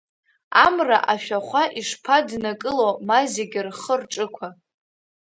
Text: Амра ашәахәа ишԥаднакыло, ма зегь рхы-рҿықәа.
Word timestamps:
Амра 0.65 0.97
ашәахәа 1.13 1.63
ишԥаднакыло, 1.79 2.89
ма 3.07 3.19
зегь 3.33 3.57
рхы-рҿықәа. 3.65 4.47